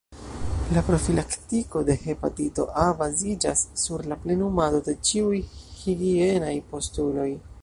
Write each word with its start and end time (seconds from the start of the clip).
La 0.75 0.81
profilaktiko 0.85 1.83
de 1.89 1.97
hepatito 2.07 2.65
A 2.85 2.87
baziĝas 3.03 3.63
sur 3.85 4.07
la 4.13 4.19
plenumado 4.27 4.83
de 4.89 4.99
ĉiuj 5.11 5.45
higienaj 5.83 6.55
postuloj. 6.75 7.33